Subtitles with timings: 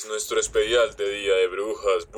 [0.00, 2.08] es nuestro especial de Día de Brujas.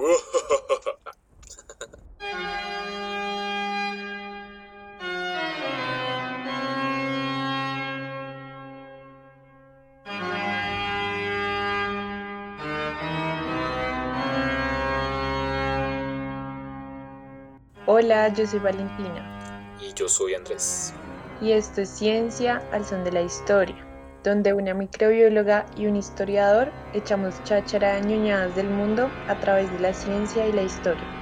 [17.86, 19.68] Hola, yo soy Valentina.
[19.80, 20.94] Y yo soy Andrés.
[21.40, 23.84] Y esto es Ciencia al son de la historia,
[24.22, 29.92] donde una microbióloga y un historiador echamos cháchara ñoñadas del mundo a través de la
[29.94, 31.14] ciencia y la historia.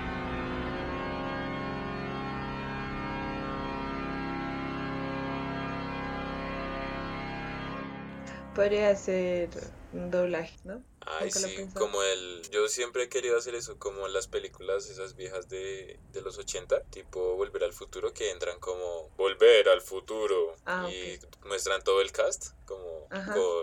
[8.54, 9.48] Podría ser
[9.92, 10.89] un doblaje, ¿no?
[11.06, 12.42] Ay, sí, como el...
[12.50, 16.82] Yo siempre he querido hacer eso, como las películas esas viejas de, de los 80,
[16.84, 22.12] tipo Volver al Futuro, que entran como Volver al Futuro Ah, y muestran todo el
[22.12, 23.08] cast, como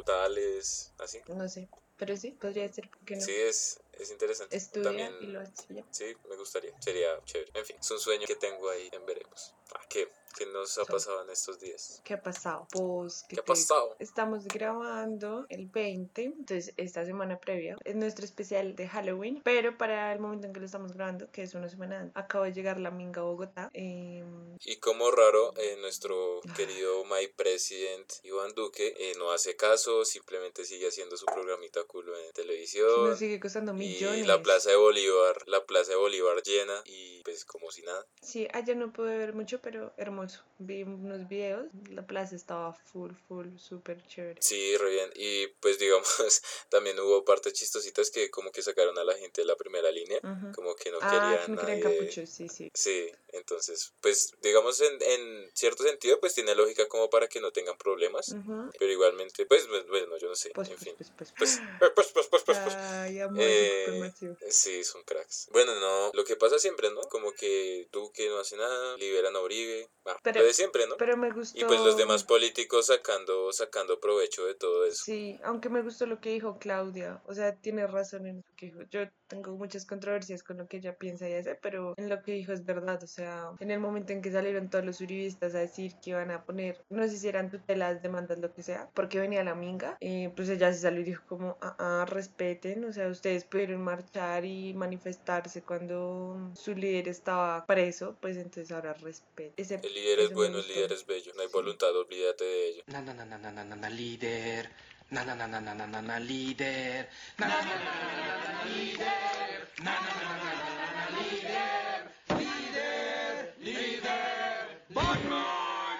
[0.05, 1.19] tales, así.
[1.27, 3.21] No sé, pero sí, podría ser, ¿por qué no?
[3.21, 4.55] Sí, es, es interesante.
[4.55, 5.85] Estudia También, y lo estudia.
[5.91, 7.51] sí, me gustaría, sería chévere.
[7.53, 9.53] En fin, es un sueño que tengo ahí en veremos.
[9.73, 10.09] Ah, ¿qué?
[10.37, 11.99] ¿Qué nos ha pasado en estos días?
[12.03, 12.67] ¿Qué ha pasado?
[12.71, 13.95] Pues, ¿Qué te ha pasado?
[13.97, 20.13] Estamos grabando el 20, entonces esta semana previa es nuestro especial de Halloween, pero para
[20.13, 22.79] el momento en que lo estamos grabando, que es una semana antes, acaba de llegar
[22.79, 23.71] la Minga a Bogotá.
[23.73, 30.05] em, Y como raro, eh, nuestro querido My President Iván Duque eh, no hace caso,
[30.05, 33.09] simplemente sigue haciendo su programita culo en televisión.
[33.09, 34.19] nos sigue costando millones.
[34.19, 38.05] Y la Plaza de Bolívar, la Plaza de Bolívar llena y pues como si nada.
[38.21, 40.26] Sí, ayer no pude ver mucho, pero hermoso.
[40.59, 44.41] Vi unos videos, la plaza estaba full, full, súper chévere.
[44.41, 45.11] Sí, re bien.
[45.15, 49.45] Y pues digamos, también hubo partes chistositas que como que sacaron a la gente de
[49.45, 50.51] la primera línea, Ujú.
[50.55, 52.71] como que no Ah, querían que nadie- capuchos, sí, sí.
[52.73, 57.51] Sí, entonces, pues digamos en, en cierto sentido, pues tiene lógica como para que no
[57.51, 58.71] tengan problemas, Ujú.
[58.79, 60.95] pero igualmente, pues bueno, yo no sé, Pues, en pues, fin.
[60.97, 61.61] pues, pues.
[61.77, 62.75] Pues, pues, pues, pues, pues, pues.
[62.75, 64.11] Ay, amor, Eh,
[64.49, 65.49] sí, son cracks.
[65.51, 67.01] Bueno, no, lo que pasa siempre, ¿no?
[67.01, 70.95] Como que Duque no hace nada, liberan a Uribe, ah, Pero- lo de siempre, ¿no?
[70.97, 71.59] Pero me gustó.
[71.59, 75.03] Y pues los demás políticos sacando, sacando provecho de todo eso.
[75.05, 78.67] Sí, aunque me gustó lo que dijo Claudia, o sea, tiene razón en lo que
[78.67, 78.81] dijo.
[78.89, 82.31] Yo tengo muchas controversias con lo que ella piensa y hace, pero en lo que
[82.31, 85.59] dijo es verdad, o sea, en el momento en que salieron todos los uribistas a
[85.59, 89.19] decir que iban a poner, no sé si eran tutelas, demandas, lo que sea, porque
[89.19, 92.93] venía la minga, eh, pues ella se salió y dijo como, ah, ah, respeten, o
[92.93, 99.53] sea, ustedes pudieron marchar y manifestarse cuando su líder estaba preso, pues entonces ahora respeten.
[99.57, 102.83] Ese- El líder es bueno, el líder es bello, no hay voluntad, olvídate de ello.
[102.87, 104.69] Na na na na na na na na líder.
[105.09, 107.09] Na na na na na na na na líder.
[107.37, 109.67] Na na na na na na na líder.
[109.81, 111.99] Na na na na na na na líder.
[112.37, 114.81] Líder, líder.
[114.89, 115.99] Batman.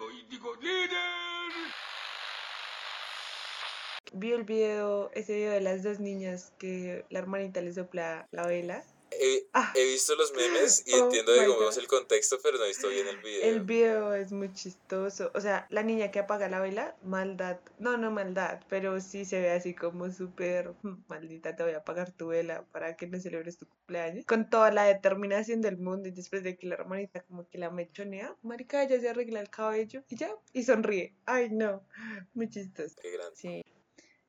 [0.00, 1.52] Hoy digo líder.
[4.12, 8.46] Vio el video, ese video de las dos niñas que la hermanita le sopla la
[8.46, 8.84] vela.
[9.20, 9.72] He, Ah.
[9.74, 11.78] he visto los memes y Oh entiendo, digamos, God.
[11.78, 13.42] el contexto, pero no he visto bien el video.
[13.44, 15.30] El video es muy chistoso.
[15.34, 17.58] O sea, la niña que apaga la vela, maldad.
[17.78, 21.78] No, no maldad, pero sí se ve así como súper "Mm, maldita, te voy a
[21.78, 24.24] apagar tu vela para que no celebres tu cumpleaños.
[24.26, 27.70] Con toda la determinación del mundo y después de que la hermanita como que la
[27.70, 31.14] mechonea, marica, ella se arregla el cabello y ya, y sonríe.
[31.26, 31.82] Ay, no,
[32.34, 32.96] muy chistoso.
[33.00, 33.36] Qué grande.
[33.36, 33.64] Sí.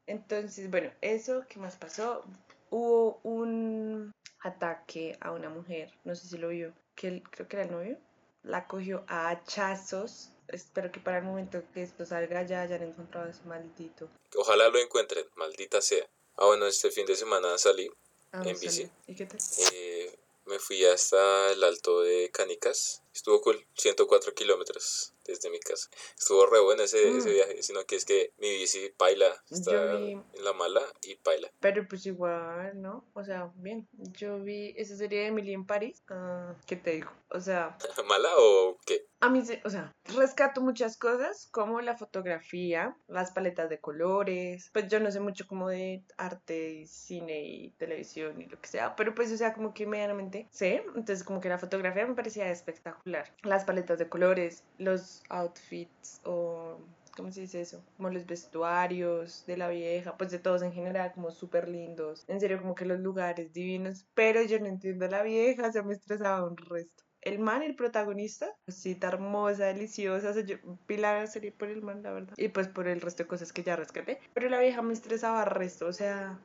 [0.07, 2.23] Entonces, bueno, eso, ¿qué más pasó?
[2.69, 4.13] Hubo un
[4.47, 7.71] ataque a una mujer, no sé si lo vio, que él- creo que era el
[7.71, 7.97] novio,
[8.43, 10.29] la cogió a hachazos.
[10.47, 14.07] Espero que para el momento que esto salga ya hayan encontrado a ese maldito.
[14.37, 16.05] Ojalá lo encuentren, maldita sea.
[16.37, 17.89] Ah, bueno, este fin de semana salí,
[18.31, 18.89] Ah, En bici.
[19.07, 19.39] ¿Y qué tal?
[19.73, 20.13] eh,
[20.45, 23.01] me fui hasta el alto de Canicas.
[23.13, 25.89] Estuvo cool, 104 kilómetros desde mi casa.
[26.17, 27.17] Estuvo re bueno ese, Mm.
[27.17, 31.15] ese viaje, sino que es que mi bici paila, está vi- en la mala y
[31.15, 31.51] paila.
[31.59, 33.05] Pero pues igual, ¿no?
[33.13, 33.87] O sea, bien.
[33.93, 36.01] Yo vi esa serie de Emily en París.
[36.09, 37.11] Ah, ¿Qué te digo?
[37.31, 37.77] O sea,
[38.07, 39.07] ¿Mala o qué?
[39.25, 44.69] A mí, o sea, rescato muchas cosas como la fotografía, las paletas de colores.
[44.71, 48.67] Pues yo no sé mucho como de arte y cine y televisión y lo que
[48.67, 50.83] sea, pero pues, o sea, como que medianamente sé.
[50.89, 53.33] Entonces, como que la fotografía me parecía espectacular.
[53.41, 56.77] Las paletas de colores, los outfits o.
[57.17, 57.81] ¿Cómo se dice eso?
[57.97, 62.25] Como los vestuarios de la vieja, pues de todos en general, como súper lindos.
[62.27, 64.05] En serio, como que los lugares divinos.
[64.13, 67.63] Pero yo no entiendo a la vieja, o sea, me estresaba un resto el man,
[67.63, 70.29] el protagonista, cosita hermosa, deliciosa.
[70.29, 70.57] O sea, yo
[70.87, 71.25] vi la
[71.57, 72.33] por el man, la verdad.
[72.37, 74.19] Y pues por el resto de cosas que ya rescaté.
[74.33, 75.87] Pero la vieja me estresaba resto.
[75.87, 76.39] O sea,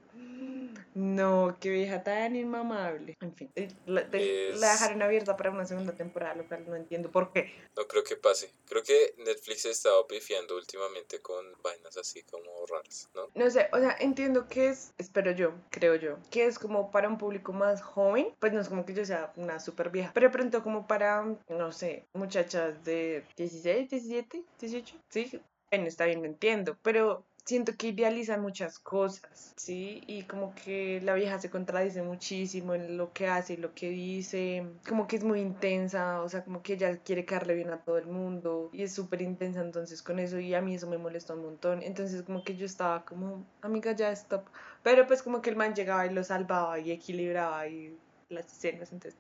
[0.95, 3.17] No, qué vieja tan inmamable.
[3.21, 6.75] En fin, eh, la, de- la dejaron abierta para una segunda temporada, lo cual no
[6.75, 7.53] entiendo por qué.
[7.77, 8.51] No creo que pase.
[8.67, 13.29] Creo que Netflix se estaba pifiando últimamente con vainas así como raras, ¿no?
[13.35, 17.09] No sé, o sea, entiendo que es, espero yo, creo yo, que es como para
[17.09, 20.27] un público más joven, pues no es como que yo sea una súper vieja, pero
[20.29, 25.41] de pronto como para, no sé, muchachas de 16, 17, 18, sí,
[25.71, 30.02] bueno, está bien, lo entiendo, pero siento que idealizan muchas cosas, ¿sí?
[30.06, 33.91] Y como que la vieja se contradice muchísimo en lo que hace y lo que
[33.91, 37.79] dice, como que es muy intensa, o sea, como que ella quiere caerle bien a
[37.79, 40.97] todo el mundo y es súper intensa entonces con eso y a mí eso me
[40.97, 44.44] molesta un montón, entonces como que yo estaba como, amiga, ya stop,
[44.85, 47.96] pero pues como que el man llegaba y lo salvaba y equilibraba y
[48.29, 49.19] las escenas, entonces.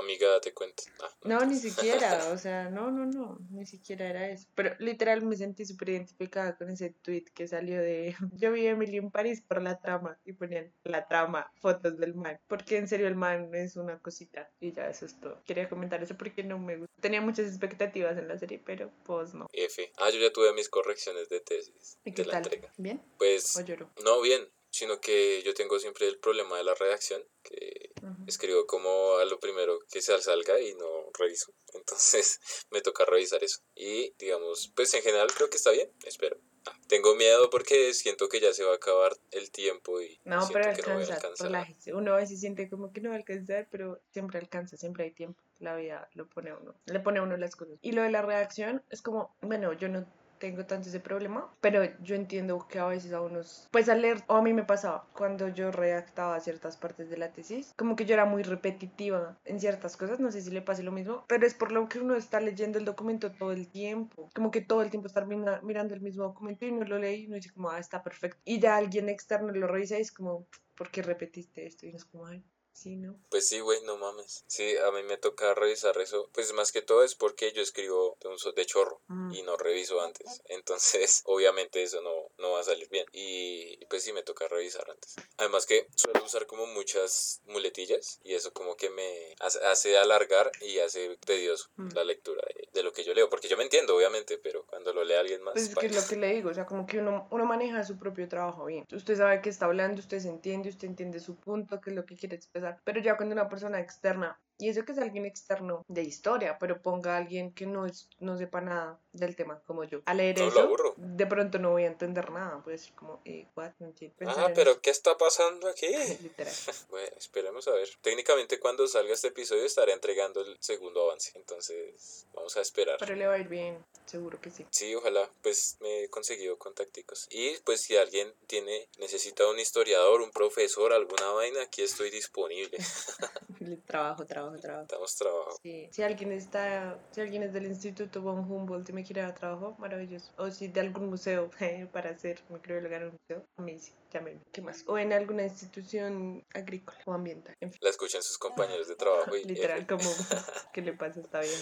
[0.00, 0.82] Amiga, date cuenta.
[1.02, 4.48] Ah, No, ni siquiera, o sea, no, no, no, ni siquiera era eso.
[4.54, 8.70] Pero literal me sentí súper identificada con ese tweet que salió de yo vi a
[8.70, 12.88] Emily en París por la trama y ponían la trama, fotos del man, porque en
[12.88, 15.42] serio el man es una cosita y ya eso es todo.
[15.44, 16.94] Quería comentar eso porque no me gusta.
[17.00, 19.46] Tenía muchas expectativas en la serie, pero pues no.
[19.52, 19.92] F.
[19.98, 22.42] Ah, yo ya tuve mis correcciones de tesis ¿Y de qué la tal?
[22.44, 22.72] entrega.
[22.76, 23.90] ¿Bien Pues o lloró?
[24.04, 27.89] no bien, sino que yo tengo siempre el problema de la redacción, que
[28.26, 31.52] Escribo como a lo primero que se salga y no reviso.
[31.74, 33.60] Entonces me toca revisar eso.
[33.74, 36.38] Y digamos, pues en general creo que está bien, espero.
[36.66, 40.42] Ah, tengo miedo porque siento que ya se va a acabar el tiempo y No,
[40.42, 41.94] siento pero que no voy a alcanza, alcanzar.
[41.94, 45.12] Uno a veces siente como que no va a alcanzar, pero siempre alcanza, siempre hay
[45.12, 45.42] tiempo.
[45.58, 47.78] La vida lo pone a uno, le pone a uno las cosas.
[47.80, 50.06] Y lo de la redacción es como, bueno, yo no
[50.40, 54.24] tengo tanto ese problema, pero yo entiendo que a veces a unos, pues al leer,
[54.26, 58.06] o a mí me pasaba, cuando yo redactaba ciertas partes de la tesis, como que
[58.06, 61.46] yo era muy repetitiva en ciertas cosas, no sé si le pase lo mismo, pero
[61.46, 64.82] es por lo que uno está leyendo el documento todo el tiempo, como que todo
[64.82, 67.70] el tiempo estar mirando el mismo documento y no lo leí y uno dice como,
[67.70, 68.40] ah, está perfecto.
[68.44, 71.86] Y ya alguien externo lo revisa y es como, ¿por qué repetiste esto?
[71.86, 72.42] Y no es como, ay,
[72.72, 73.18] sí, ¿no?
[73.30, 74.44] Pues sí, güey, no mames.
[74.46, 76.28] Sí, a mí me toca revisar eso.
[76.32, 79.32] Pues más que todo es porque yo escribo de un so- de chorro Mm.
[79.34, 80.42] y no reviso antes.
[80.46, 83.06] Entonces, obviamente eso no, no va a salir bien.
[83.12, 85.14] Y pues sí me toca revisar antes.
[85.36, 90.50] Además que suelo usar como muchas muletillas y eso como que me hace, hace alargar
[90.60, 91.88] y hace tedioso Mm.
[91.94, 93.28] la lectura de, de lo que yo leo.
[93.28, 95.54] Porque yo me entiendo, obviamente, pero cuando lo lee alguien más...
[95.54, 97.82] Pues es que es lo que le digo, o sea, como que uno, uno maneja
[97.84, 98.86] su propio trabajo bien.
[98.92, 102.04] Usted sabe que está hablando, usted se entiende, usted entiende su punto, qué es lo
[102.06, 102.59] que quiere expresar.
[102.84, 106.80] Pero ya cuando una persona externa, y eso que es alguien externo de historia, pero
[106.82, 110.38] ponga a alguien que no, es, no sepa nada del tema, como yo, a leer
[110.38, 110.94] No, lo eso, aburro.
[110.96, 112.62] de pronto no voy a entender nada.
[112.62, 113.92] Puede ser como, eh, what, no
[114.26, 114.80] Ah, pero eso.
[114.80, 115.86] ¿qué está pasando aquí?
[116.22, 116.54] Literal.
[116.90, 117.88] Bueno, esperemos a ver.
[118.02, 121.32] Técnicamente cuando salga este episodio estaré entregando el segundo avance.
[121.34, 122.96] Entonces, vamos a esperar.
[123.00, 124.66] Pero le va a ir bien, seguro que sí.
[124.70, 127.26] Sí, ojalá, pues me he conseguido contacticos.
[127.30, 132.78] Y pues si alguien tiene, necesita un historiador, un profesor, alguna vaina, aquí estoy disponible.
[133.86, 134.82] Trabajo, trabajo, trabajo.
[134.82, 135.56] Estamos trabajando.
[135.62, 139.34] Sí, si alguien está, si alguien es del Instituto von Humboldt y me quiere dar
[139.34, 140.32] trabajo, maravilloso.
[140.38, 141.50] O si de algún museo
[141.92, 144.40] para hacer microbiología en un museo, me dice, llámeme.
[144.52, 144.84] ¿Qué más?
[144.86, 147.54] O en alguna institución agrícola o ambiental.
[147.60, 150.02] En fin, La escuchan sus compañeros de trabajo y literal, como,
[150.72, 151.20] ¿qué le pasa?
[151.20, 151.60] Está bien.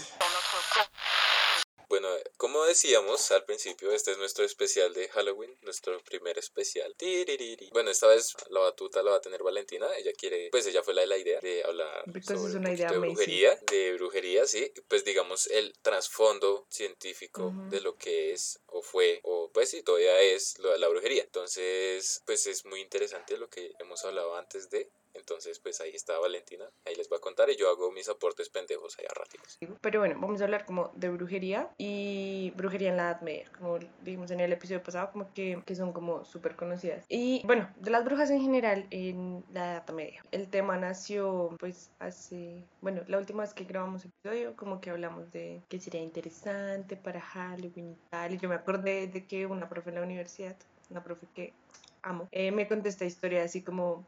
[2.69, 6.95] Decíamos al principio, este es nuestro especial de Halloween, nuestro primer especial.
[7.73, 9.87] Bueno, esta vez la batuta la va a tener Valentina.
[9.97, 12.75] Ella quiere, pues ella fue la de la idea de hablar sobre es un una
[12.75, 14.71] idea poquito de brujería, de brujería, sí.
[14.87, 17.71] Pues digamos el trasfondo científico Ujú.
[17.71, 21.23] de lo que es o fue o pues sí todavía es lo de la brujería.
[21.23, 24.91] Entonces, pues es muy interesante lo que hemos hablado antes de.
[25.19, 28.49] Entonces, pues ahí está Valentina, ahí les va a contar y yo hago mis aportes
[28.49, 29.59] pendejos allá rápidos.
[29.81, 33.79] Pero bueno, vamos a hablar como de brujería y brujería en la Edad Media, como
[34.03, 37.05] dijimos en el episodio pasado, como que, que son como súper conocidas.
[37.09, 40.25] Y bueno, de las brujas en general en la Edad Media.
[40.31, 45.31] El tema nació pues hace, bueno, la última vez que grabamos episodio, como que hablamos
[45.33, 48.35] de que sería interesante para Halloween y tal.
[48.35, 50.57] Y yo me acordé de que una profe en la universidad,
[50.91, 51.53] una profe que
[52.09, 54.07] amo, eh, me contó esta historia así como,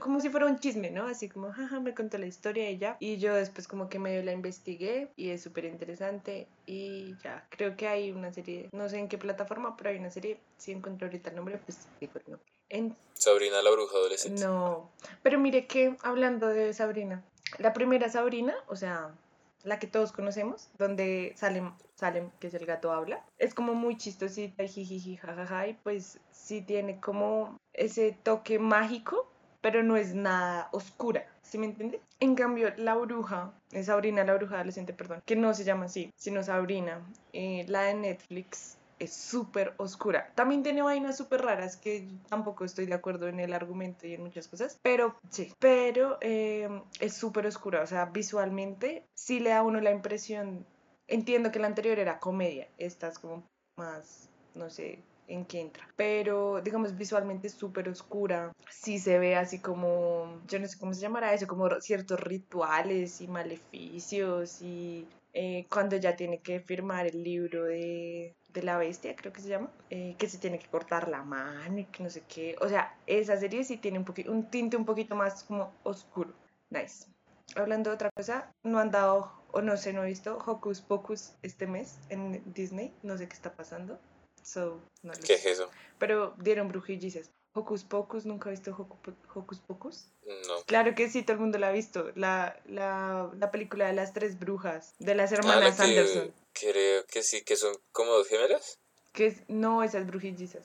[0.00, 1.06] como si fuera un chisme, ¿no?
[1.06, 2.96] Así como, jaja, me contó la historia y ya.
[3.00, 7.76] Y yo después como que medio la investigué y es súper interesante y ya, creo
[7.76, 11.06] que hay una serie, no sé en qué plataforma, pero hay una serie, si encuentro
[11.06, 12.52] ahorita el nombre, pues digo el nombre.
[12.68, 14.42] En Sabrina la bruja adolescente.
[14.42, 14.90] no,
[15.22, 17.22] pero mire que hablando de Sabrina,
[17.58, 19.14] la primera Sabrina, o sea,
[19.64, 23.96] la que todos conocemos, donde Salem, Salem, que es el gato habla, es como muy
[23.96, 29.28] chistosita jijiji, jajaja, y pues sí tiene como ese toque mágico,
[29.60, 32.00] pero no es nada oscura, ¿sí me entiende?
[32.18, 33.52] En cambio, la bruja,
[33.82, 37.00] Sabrina la bruja adolescente, perdón, que no se llama así, sino Sabrina,
[37.32, 40.32] eh, la de Netflix, es súper oscura.
[40.34, 44.22] También tiene vainas súper raras que tampoco estoy de acuerdo en el argumento y en
[44.22, 46.68] muchas cosas, pero sí, pero eh,
[47.00, 50.64] es súper oscura, o sea, visualmente sí le da a uno la impresión,
[51.08, 53.42] entiendo que la anterior era comedia, esta es como
[53.76, 55.88] más, no sé, en qué entra.
[55.96, 58.52] Pero, digamos, visualmente súper oscura.
[58.70, 63.20] Sí se ve así como, yo no sé cómo se llamará eso, como ciertos rituales
[63.20, 69.16] y maleficios y eh, cuando ya tiene que firmar el libro de, de la bestia,
[69.16, 72.10] creo que se llama, eh, que se tiene que cortar la mano y que no
[72.10, 72.56] sé qué.
[72.60, 76.32] O sea, esa serie sí tiene un, un tinte un poquito más como oscuro.
[76.70, 77.06] Nice.
[77.54, 81.34] Hablando de otra cosa, no han dado, o no sé, no he visto Hocus Pocus
[81.42, 82.94] este mes en Disney.
[83.02, 83.98] No sé qué está pasando.
[84.42, 85.70] So, no lo ¿Qué es eso?
[85.98, 87.30] Pero dieron brujillices.
[87.54, 90.06] Hocus Pocus, ¿nunca he visto Hocu- Hocus Pocus?
[90.26, 90.62] No.
[90.66, 92.10] Claro que sí, todo el mundo la ha visto.
[92.14, 96.34] La, la, la película de las tres brujas, de las Ah, la hermanas que Anderson.
[96.54, 98.78] creo que sí, que son como dos gemelas.
[99.12, 100.64] Que es, no esas brujillizas.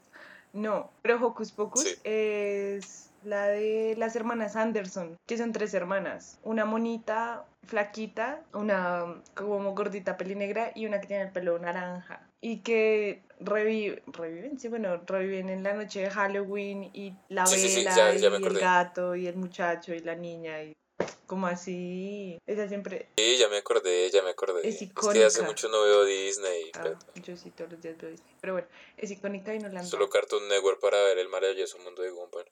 [0.53, 1.96] No, pero Hocus Pocus Sí.
[2.06, 6.39] es la de las hermanas Anderson, que son tres hermanas.
[6.44, 12.22] Una monita, flaquita, una como gordita pelinegra y una que tiene el pelo naranja.
[12.41, 17.58] Y que revive, reviven, sí, bueno, reviven en la noche de Halloween y la Sí,
[17.58, 20.74] sí, sí, vela ya- ya y el gato y el muchacho y la niña y
[21.25, 22.38] como así.
[22.46, 23.10] Esa siempre...
[23.17, 24.67] Sí, ya me acordé, ya me acordé.
[24.67, 25.44] Es que hace icónica.
[25.46, 26.72] mucho no veo Disney.
[26.75, 28.36] Ah, pero yo sí todos los días veo Disney.
[28.39, 28.67] Pero bueno,
[28.98, 30.10] es icónica y no la Solo.
[30.10, 32.46] Cartoon Network para ver el maravilloso mundo de Gumball.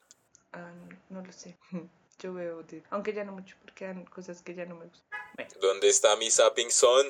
[0.51, 0.71] Ah,
[1.09, 1.57] no, no lo sé.
[2.19, 2.83] Yo veo Disney.
[2.89, 5.07] Aunque ya no mucho, porque hay cosas que ya no me gustan.
[5.35, 7.07] Bueno, ¿Dónde está mi Zapping Son?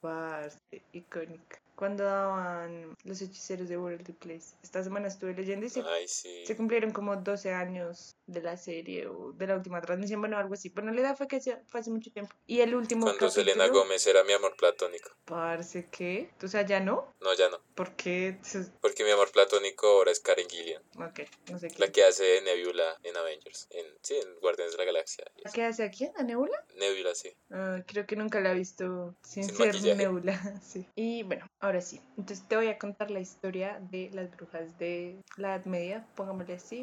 [0.00, 0.58] parce,
[0.92, 1.60] icónica.
[1.80, 4.54] Cuando daban Los Hechiceros de Worldly Place.
[4.62, 6.44] Esta semana estuve leyendo y se, Ay, sí.
[6.44, 10.20] se cumplieron como 12 años de la serie o de la última transmisión.
[10.20, 10.70] Bueno, algo así.
[10.70, 12.34] Pero en realidad fue que hace, fue hace mucho tiempo.
[12.46, 13.44] Y el último Cuando capítulo...
[13.44, 15.10] Selena Gómez era mi amor platónico.
[15.24, 16.30] Parce, ¿qué?
[16.42, 17.14] O sea, ya no.
[17.20, 17.58] No, ya no.
[17.74, 18.38] ¿Por qué?
[18.80, 20.82] Porque mi amor platónico ahora es Karen Gillian.
[20.96, 21.20] Ok,
[21.50, 21.78] no sé qué.
[21.78, 23.68] La que hace Nebula en Avengers.
[23.70, 25.24] En, sí, en Guardianes de la Galaxia.
[25.52, 26.08] ¿Qué hace aquí?
[26.16, 26.64] ¿A Nebula?
[26.76, 27.32] Nebula, sí.
[27.50, 29.96] Ah, creo que nunca la he visto sin, Sin ser maquillaje.
[29.96, 30.40] Nebula.
[30.62, 30.86] Sí.
[30.94, 32.00] Y bueno, ahora sí.
[32.16, 36.54] Entonces te voy a contar la historia de las brujas de la Edad Media, pongámosle
[36.54, 36.82] así.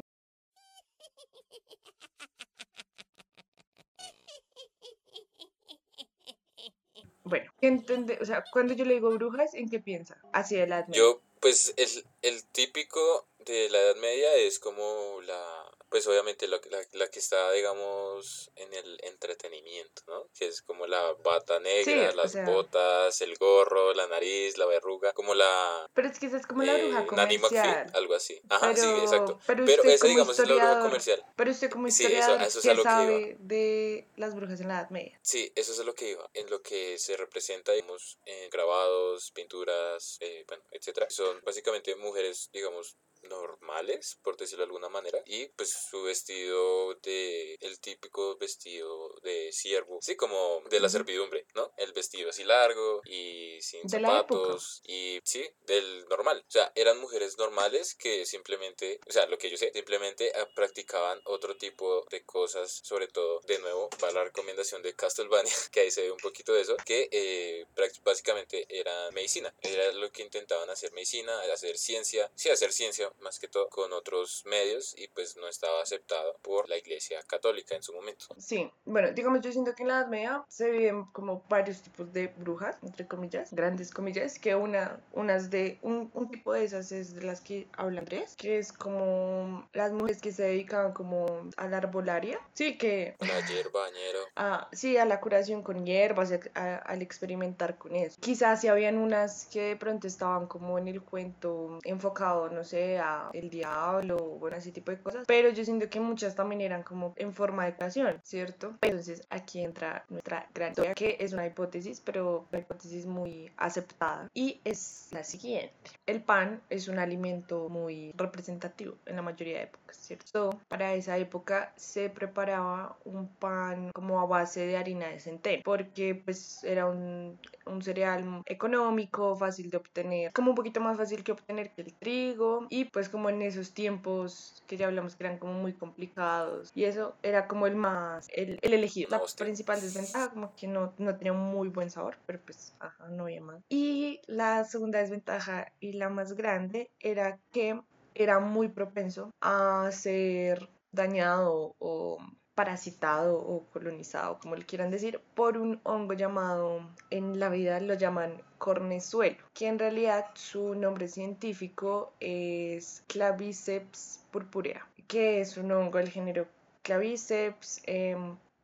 [7.28, 8.18] Bueno, ¿qué entiende?
[8.20, 10.16] O sea, cuando yo le digo brujas, ¿en qué piensa?
[10.32, 11.02] Hacia la Edad Media.
[11.02, 16.60] Yo, pues, el, el típico de la Edad Media es como la, pues obviamente la,
[16.70, 20.28] la, la que está, digamos, en el entretenimiento, ¿no?
[20.38, 24.58] Que es como la bata negra, Sí, o las sea- botas, el gorro, la nariz,
[24.58, 27.66] la verruga, como la Pero es que esa es como la bruja eh, Nanny comercial.
[27.86, 28.40] McPhee, algo así.
[28.48, 29.38] Ajá, sí, exacto.
[29.46, 31.24] pero Pero digamos, es la bruja comercial.
[31.36, 34.34] Pero usted como Sí, eso- historiador, eso es a ¿qué lo que sabe de las
[34.34, 35.18] brujas en la Edad Media?
[35.22, 36.28] Sí, eso es a lo que iba.
[36.34, 41.08] En lo que se representa, digamos, en grabados, pinturas, eh, bueno, etcétera.
[41.10, 47.56] Son básicamente mujeres, digamos, normales, por decirlo de alguna manera, y pues su vestido de
[47.60, 51.72] el típico vestido de siervo, sí, como de la servidumbre, ¿no?
[51.76, 56.44] El vestido así largo y sin zapatos y sí, del normal.
[56.46, 60.48] O sea, eran mujeres normales que simplemente, o sea, lo que yo sé, simplemente ah,
[60.54, 65.80] practicaban otro tipo de cosas, sobre todo, de nuevo, para la recomendación de Castlevania, que
[65.80, 67.66] ahí se ve un poquito de eso, que eh,
[68.02, 73.38] básicamente era medicina, era lo que intentaban hacer medicina, hacer ciencia, sí, hacer ciencia más
[73.38, 77.82] que todo con otros medios y pues no estaba aceptado por la iglesia católica en
[77.82, 78.26] su momento.
[78.38, 82.12] Sí, bueno, digamos, yo siento que en la Edad Media se viven como varios tipos
[82.12, 86.92] de brujas, entre comillas, grandes comillas, que una, unas de, un, un tipo de esas
[86.92, 91.50] es de las que habla Andrés, que es como las mujeres que se dedicaban como
[91.56, 94.18] a la arbolaria, sí, que La hierba, bañero.
[94.36, 98.16] a, sí, a la curación con hierbas, a- a- al experimentar con eso.
[98.20, 102.97] Quizás si habían unas que de pronto estaban como en el cuento enfocado, no sé,
[103.32, 107.12] el diablo, bueno, ese tipo de cosas, pero yo siento que muchas también eran como
[107.16, 108.74] en forma de curación, ¿cierto?
[108.82, 114.28] Entonces aquí entra nuestra gran historia, que es una hipótesis, pero una hipótesis muy aceptada,
[114.34, 115.72] y es la siguiente.
[116.06, 120.50] El pan es un alimento muy representativo en la mayoría de épocas, ¿cierto?
[120.68, 126.14] Para esa época se preparaba un pan como a base de harina de centeno, porque
[126.14, 131.32] pues era un, un cereal económico, fácil de obtener, como un poquito más fácil que
[131.32, 135.38] obtener que el trigo, y pues como en esos tiempos que ya hablamos que eran
[135.38, 139.10] como muy complicados, y eso era como el más, el, el elegido.
[139.10, 139.44] La Hostia.
[139.44, 143.24] principal desventaja como que no, no tenía un muy buen sabor, pero pues ajá, no
[143.24, 143.62] había más.
[143.68, 147.80] Y la segunda desventaja y la más grande era que
[148.14, 152.18] era muy propenso a ser dañado o
[152.58, 157.94] parasitado o colonizado, como le quieran decir, por un hongo llamado, en la vida lo
[157.94, 165.98] llaman cornezuelo, que en realidad su nombre científico es Claviceps purpurea, que es un hongo
[165.98, 166.46] del género
[166.82, 167.82] Claviceps.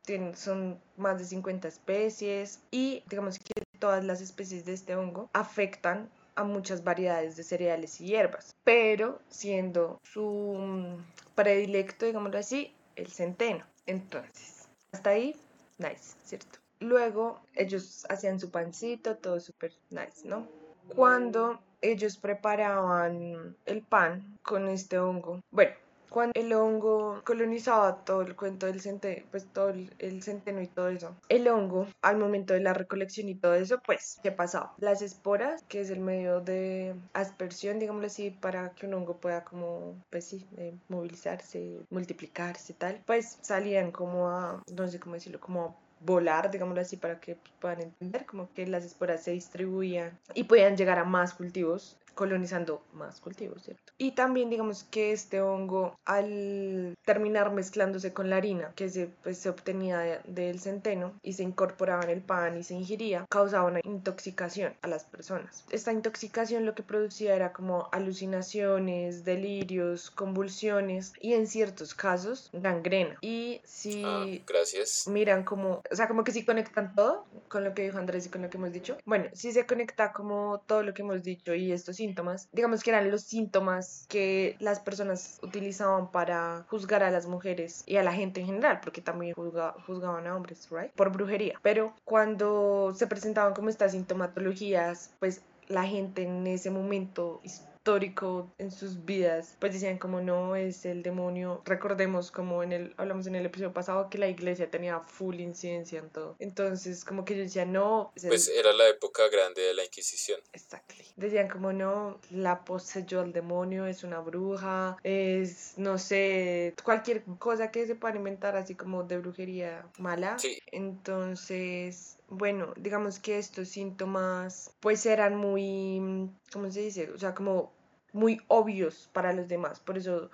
[0.01, 5.29] tiene- son más de 50 especies y digamos que todas las especies de este hongo
[5.33, 10.25] afectan a muchas variedades de cereales y hierbas, pero siendo su
[10.59, 13.65] mm, predilecto, digámoslo así, el centeno.
[13.85, 15.35] Entonces, hasta ahí,
[15.77, 16.59] nice, ¿cierto?
[16.79, 20.47] Luego ellos hacían su pancito, todo súper nice, ¿no?
[20.95, 25.73] Cuando ellos preparaban el pan con este hongo, bueno,
[26.09, 30.89] cuando el hongo colonizaba todo el cuento del centeno, pues todo el, centeno y todo
[30.89, 34.73] eso, el hongo al momento de la recolección y todo eso, pues, ¿qué pasaba?
[34.77, 39.43] Las esporas, que es el medio de aspersión, digámoslo así, para que un hongo pueda
[39.43, 45.39] como, pues sí, eh, movilizarse, multiplicarse, tal, pues salían como a, no sé cómo decirlo,
[45.39, 50.17] como a volar, digámoslo así, para que puedan entender, como que las esporas se distribuían
[50.33, 53.93] y podían llegar a más cultivos colonizando más cultivos, ¿cierto?
[53.97, 59.37] Y también digamos que este hongo al terminar mezclándose con la harina que se, pues,
[59.37, 63.69] se obtenía de- del centeno y se incorporaba en el pan y se ingiría, causaba
[63.69, 65.65] una intoxicación a las personas.
[65.71, 73.17] Esta intoxicación lo que producía era como alucinaciones, delirios, convulsiones y en ciertos casos gangrena.
[73.21, 75.07] Y si Ah, gracias.
[75.07, 78.29] miran como, o sea, como que si conectan todo con lo que dijo Andrés y
[78.29, 78.97] con lo que hemos dicho.
[79.05, 82.91] Bueno, si se conecta como todo lo que hemos dicho y estos síntomas, digamos que
[82.91, 88.13] eran los síntomas que las personas utilizaban para juzgar a las mujeres y a la
[88.13, 90.91] gente en general, porque también juzga- juzgaban a hombres, ¿right?
[90.91, 91.59] Por brujería.
[91.61, 97.41] Pero cuando se presentaban como estas sintomatologías, pues la gente en ese momento
[97.89, 101.61] histórico en sus vidas, pues decían como no es el demonio.
[101.65, 105.99] Recordemos como en el hablamos en el episodio pasado que la iglesia tenía full incidencia
[105.99, 106.35] en todo.
[106.39, 110.39] Entonces, como que yo decía no, el- Pues era la época grande de la Inquisición.
[110.51, 111.05] Exactly.
[111.15, 117.69] Decían como no, la poseyó el demonio, es una bruja, es, no sé, cualquier cosa
[117.69, 120.39] que se puedan inventar así como de brujería mala.
[120.39, 120.57] Sí.
[120.71, 127.11] Entonces, bueno, digamos que estos síntomas pues eran muy, ¿cómo se dice?
[127.11, 127.74] O sea, como
[128.15, 129.79] muy obvios para los demás.
[129.81, 130.29] Por eso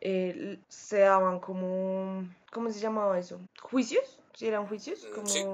[0.00, 3.40] eh, se daban como, ¿cómo se llamaba eso?
[3.60, 4.18] ¿Juicios?
[4.34, 5.06] ¿Sí eran juicios?
[5.08, 5.28] Mm, Como...
[5.28, 5.44] sí.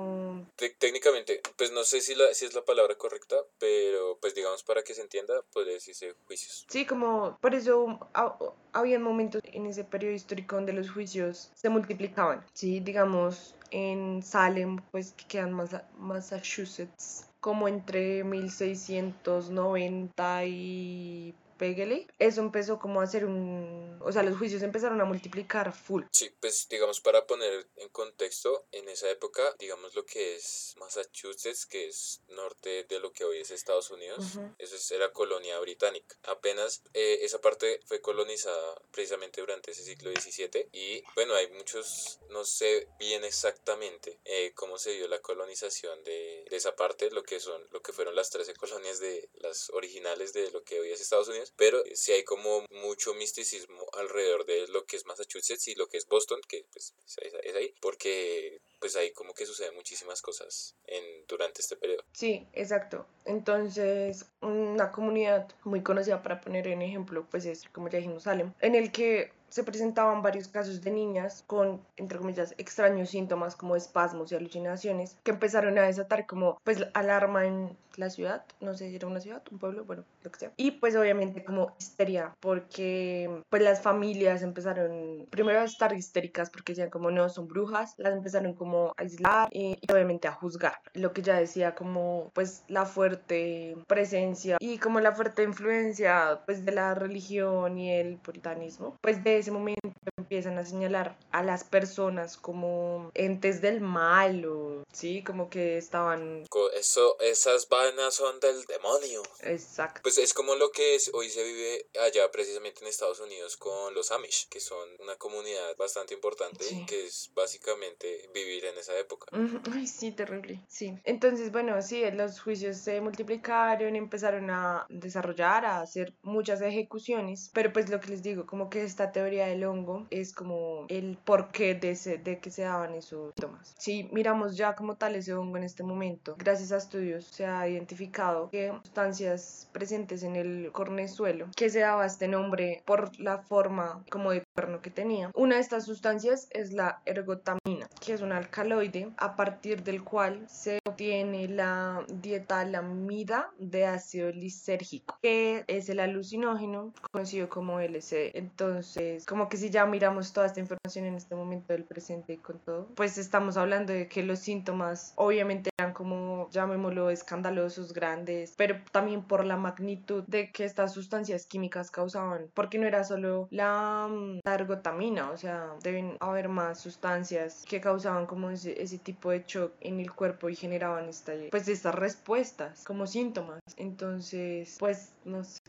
[0.57, 4.63] Te- técnicamente, pues no sé si, la, si es la palabra correcta, pero pues digamos
[4.65, 6.65] para que se entienda, podría decirse juicios.
[6.69, 8.37] Sí, como por eso ha-
[8.73, 12.45] había momentos en ese periodo histórico donde los juicios se multiplicaban.
[12.55, 15.53] Sí, digamos en Salem, pues que quedan
[15.99, 22.07] Massachusetts, como entre 1690 y pégale.
[22.19, 26.05] Eso empezó como a hacer un, o sea, los juicios empezaron a multiplicar full.
[26.13, 31.67] Sí, pues digamos para poner en contexto, en esa época, digamos lo que es Massachusetts,
[31.67, 34.55] que es norte de lo que hoy es Estados Unidos, Ujú.
[34.59, 36.17] eso es- era colonia británica.
[36.23, 42.21] Apenas eh, esa parte fue colonizada precisamente durante ese siglo XVII y bueno, hay muchos,
[42.31, 47.23] no sé bien exactamente eh, cómo se dio la colonización de, de esa parte, lo
[47.23, 50.93] que son, lo que fueron las 13 colonias de las originales de lo que hoy
[50.93, 55.69] es Estados Unidos, pero sí hay como mucho misticismo alrededor de lo que es Massachusetts
[55.69, 59.47] y lo que es Boston, que pues es, es ahí, porque pues ahí como que
[59.47, 62.05] suceden muchísimas cosas en, durante este periodo.
[62.13, 63.07] Sí, exacto.
[63.25, 68.53] Entonces, una comunidad muy conocida para poner en ejemplo, pues es, como ya dijimos, Salem,
[68.61, 73.77] en el que se presentaban varios casos de niñas con, entre comillas, extraños síntomas como
[73.77, 78.89] espasmos y alucinaciones que empezaron a desatar como, pues, alarma en la ciudad, no sé
[78.89, 80.53] si era una ciudad, un pueblo, bueno, lo que sea.
[80.57, 86.73] Y pues obviamente como histeria, porque pues las familias empezaron primero a estar histéricas porque
[86.73, 90.81] decían como no, son brujas, las empezaron como a aislar y, y obviamente a juzgar.
[90.95, 96.65] Lo que ya decía como pues la fuerte presencia y como la fuerte influencia pues
[96.65, 101.65] de la religión y el puritanismo, pues de ese momento empiezan a señalar a las
[101.65, 108.65] personas como entes del mal o sí, como que estaban Eso, esas vainas son del
[108.67, 109.23] demonio.
[109.43, 110.01] exacto.
[110.03, 113.95] Pues es como lo que es, hoy se vive allá precisamente en Estados Unidos con
[113.95, 116.85] los Amish, que son una comunidad bastante importante Sí.
[116.87, 119.27] que es básicamente vivir en esa época.
[119.73, 120.63] Ay, sí, terrible.
[120.69, 120.99] Sí.
[121.05, 127.73] Entonces, bueno, sí, los juicios se multiplicaron, empezaron a desarrollar, a hacer muchas ejecuciones, pero
[127.73, 131.75] pues lo que les digo, como que esta teoría del hongo es como el porqué
[131.75, 133.75] de, ese, de que se daban esos síntomas.
[133.79, 137.69] Si miramos ya como tal ese hongo en este momento, gracias a estudios se ha
[137.69, 144.05] identificado que sustancias presentes en el cornezuelo, que se daba este nombre por la forma
[144.11, 145.31] como de cuerno que tenía.
[145.35, 150.45] Una de estas sustancias es la ergotamina, que es un alcaloide a partir del cual
[150.49, 158.31] se obtiene la dietalamida de ácido lisérgico, que es el alucinógeno conocido como LSD.
[158.35, 162.59] Entonces, como que si ya miramos toda esta información en este momento del presente con
[162.61, 168.77] todo, pues estamos hablando de que los síntomas obviamente eran como, llamémoslo, escandalosos, grandes, pero
[168.91, 174.09] también por la magnitud de que estas sustancias químicas causaban, porque no era solo la,
[174.11, 179.31] mm, la ergotamina, o sea, deben haber más sustancias que causaban como ese, ese tipo
[179.31, 183.61] de shock en el cuerpo y generaban esta, pues estas respuestas como síntomas.
[183.77, 185.61] Entonces, pues no sé.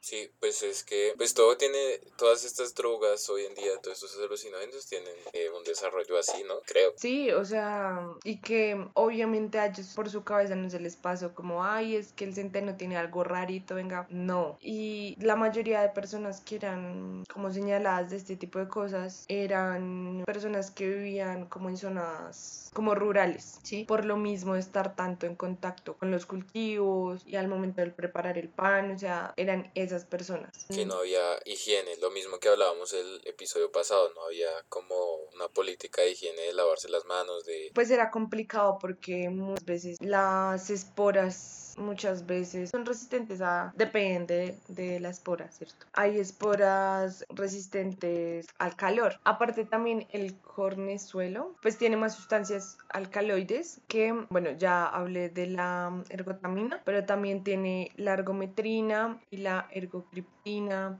[0.00, 4.22] Sí, pues es que pues todo tiene, todas estas drogas hoy en día, todos estos
[4.22, 6.60] alucinógenos tienen eh, un desarrollo así, ¿no?
[6.66, 6.92] Creo.
[6.96, 11.34] Sí, o sea, y que obviamente a ellos por su cabeza no se les pasó
[11.34, 14.58] como, ay, es que el centeno tiene algo rarito, venga, no.
[14.60, 20.22] Y la mayoría de personas que eran como señaladas de este tipo de cosas eran
[20.26, 23.84] personas que vivían como en zonas como rurales, ¿sí?
[23.84, 28.38] Por lo mismo estar tanto en contacto con los cultivos y al momento de preparar
[28.38, 30.66] el pan, o sea, eran esas personas.
[30.68, 34.94] Que no había higiene, lo mismo que hablábamos el episodio pasado, no había como
[35.34, 37.70] una política de higiene de lavarse las manos, de...
[37.74, 45.00] Pues era complicado porque muchas veces las esporas muchas veces son resistentes a, depende de
[45.00, 45.86] la espora, ¿cierto?
[45.94, 49.18] Hay esporas resistentes al calor.
[49.24, 56.02] Aparte también el cornezuelo, pues tiene más sustancias alcaloides que, bueno, ya hablé de la
[56.10, 60.37] ergotamina, pero también tiene la ergometrina y la ergocriptina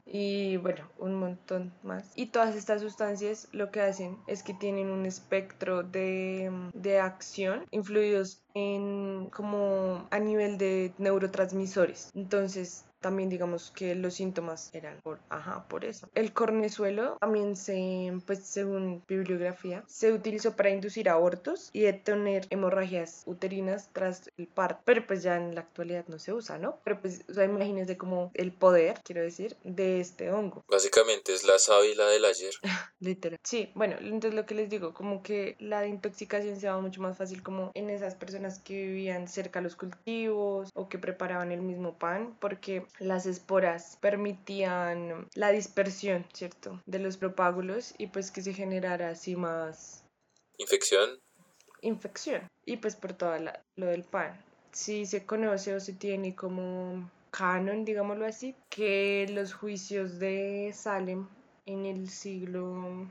[0.07, 2.13] y, bueno, un montón más.
[2.17, 7.65] Y todas estas sustancias lo que hacen es que tienen un espectro de, de acción
[7.71, 12.11] influidos en como a nivel de neurotransmisores.
[12.15, 16.09] Entonces, también digamos que los síntomas eran por, ajá, por eso.
[16.15, 23.23] El cornezuelo también se, pues según bibliografía, se utilizó para inducir abortos y detener hemorragias
[23.27, 26.81] uterinas tras el parto, pero pues ya en la actualidad no se usa, ¿no?
[26.85, 30.65] Pero pues, o sea, imagínense como el poder, quiero decir, de este hongo.
[30.69, 32.55] Básicamente es la sábila del ayer.
[33.01, 33.39] Literal.
[33.43, 37.17] Sí, bueno, entonces lo que les digo, como que la intoxicación se va mucho más
[37.17, 41.63] fácil como en esas personas que vivían cerca a los cultivos o que preparaban el
[41.63, 46.83] mismo pan, porque las esporas permitían la dispersión, ¿cierto?
[46.87, 50.05] De los propágulos y pues que se generara así más...
[50.57, 51.21] Infección.
[51.83, 52.49] Infección.
[52.65, 53.37] Y pues por todo
[53.77, 54.43] lo del pan.
[54.73, 61.29] Si se conoce o se tiene como canon, digámoslo así, que los juicios de Salem
[61.67, 63.09] en el siglo,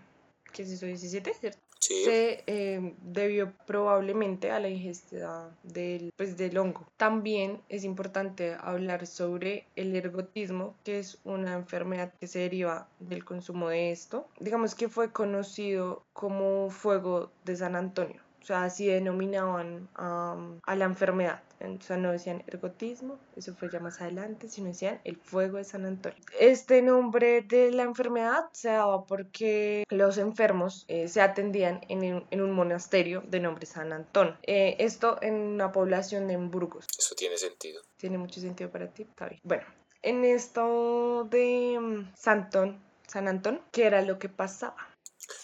[0.52, 0.86] ¿qué es eso?
[0.86, 1.67] 17, ¿cierto?
[1.80, 6.86] Se eh, debió probablemente a la ingesta del, pues, del hongo.
[6.98, 13.26] También es importante hablar sobre el ergotismo, que es una enfermedad que se deriva del
[13.26, 14.28] consumo de esto.
[14.40, 18.27] Digamos que fue conocido como fuego de San Antonio.
[18.48, 21.44] O sea, así denominaban a la enfermedad.
[21.60, 25.66] O sea, no decían ergotismo, eso fue ya más adelante, sino decían el fuego de
[25.66, 26.18] San Antonio.
[26.40, 32.42] Este nombre de la enfermedad se daba porque los enfermos eh, se atendían en, en,
[32.42, 34.38] un monasterio de nombre San Antón.
[34.44, 36.86] Eh, esto en una población de Burgos.
[36.98, 37.82] Eso tiene sentido.
[37.98, 39.42] Tiene mucho sentido para ti, está bien.
[39.44, 39.66] Bueno,
[40.04, 44.78] en esto de mm, Santón, San Antón, ¿qué era lo que pasaba?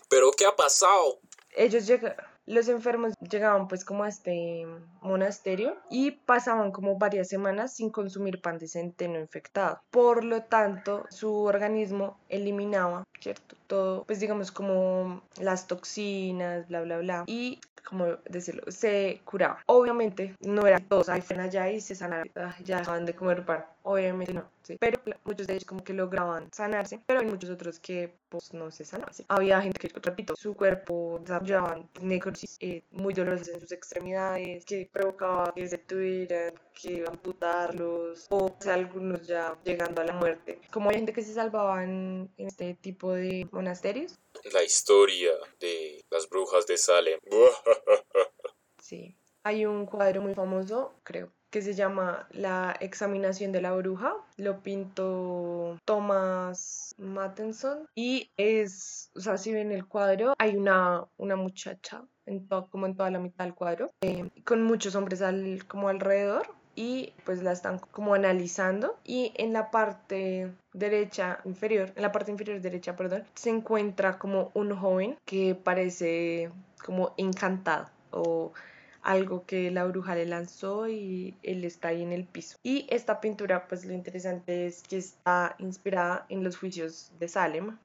[0.08, 1.20] ¿Pero qué ha pasado?
[1.54, 4.68] Ellos llegaron los enfermos llegaban pues como a este
[5.02, 9.82] monasterio y pasaban como varias semanas sin consumir pan de centeno infectado.
[9.90, 13.56] Por lo tanto, su organismo eliminaba, ¿cierto?
[13.68, 17.24] Todo, pues digamos como las toxinas, bla, bla, bla.
[17.28, 19.60] Y como decirlo, se curaba.
[19.66, 23.46] Obviamente no eran todos ahí fueron allá y se sanaron, ah, ya dejaban de comer
[23.46, 23.66] pan.
[23.84, 24.78] Obviamente no, sí.
[24.80, 28.72] Pero muchos de ellos como que lograban sanarse, pero hay muchos otros que pues no
[28.72, 29.14] se sanaban.
[29.28, 34.90] Había gente que, repito, su cuerpo desarrollaban necrosis eh, muy dolorosas en sus extremidades, que
[34.92, 40.60] provocaba que se tuvieran que amputarlos, o sea, algunos ya llegando a la muerte.
[40.72, 44.20] Como hay gente que se salvaba en este tipo de monasterios.
[44.52, 47.20] La historia de las brujas de Salem.
[48.80, 49.18] sí.
[49.46, 54.16] Hay un cuadro muy famoso, creo, que se llama La examinación de la bruja.
[54.38, 61.36] Lo pintó Thomas Mattenson y es, o sea, si ven el cuadro, hay una, una
[61.36, 65.66] muchacha en todo, como en toda la mitad del cuadro, eh, con muchos hombres al,
[65.68, 72.02] como alrededor y pues la están como analizando y en la parte derecha inferior, en
[72.02, 76.52] la parte inferior derecha, perdón, se encuentra como un joven que parece
[76.84, 78.54] como encantado o
[79.02, 82.58] algo que la bruja le lanzó y él está ahí en el piso.
[82.64, 87.78] Y esta pintura, pues lo interesante es que está inspirada en los juicios de Salem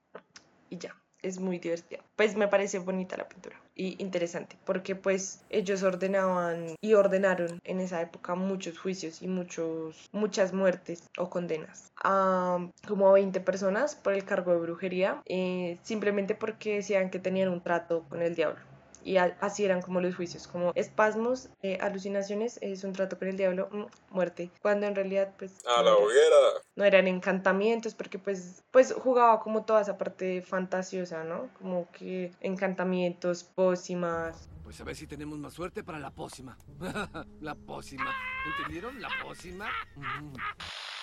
[0.70, 2.00] y ya, es muy divertida.
[2.14, 7.80] Pues me parece bonita la pintura y interesante porque pues ellos ordenaban y ordenaron en
[7.80, 14.12] esa época muchos juicios y muchos muchas muertes o condenas a como 20 personas por
[14.12, 18.60] el cargo de brujería eh, simplemente porque decían que tenían un trato con el diablo
[19.08, 23.38] y así eran como los juicios, como espasmos, eh, alucinaciones, es un trato con el
[23.38, 25.64] diablo, mm, muerte, cuando en realidad pues...
[25.66, 26.36] A la hoguera.
[26.76, 31.48] No eran encantamientos porque pues, pues jugaba como toda esa parte fantasiosa, ¿no?
[31.58, 34.50] Como que encantamientos, pócimas.
[34.62, 36.58] Pues a ver si tenemos más suerte para la pócima.
[37.40, 38.14] la pócima.
[38.58, 39.00] ¿Entendieron?
[39.00, 39.70] La pócima.
[39.96, 40.34] Mm